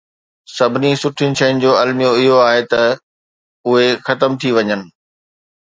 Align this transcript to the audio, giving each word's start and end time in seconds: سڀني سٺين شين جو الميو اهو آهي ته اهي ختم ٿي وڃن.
سڀني 0.55 0.91
سٺين 1.01 1.31
شين 1.39 1.53
جو 1.63 1.71
الميو 1.81 2.11
اهو 2.21 2.39
آهي 2.47 2.63
ته 2.71 2.81
اهي 3.69 3.87
ختم 4.07 4.31
ٿي 4.41 4.49
وڃن. 4.57 4.81